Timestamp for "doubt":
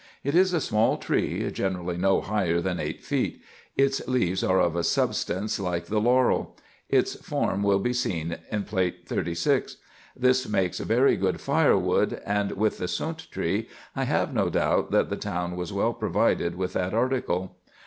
14.49-14.89